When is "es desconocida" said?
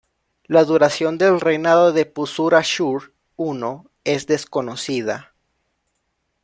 4.03-5.35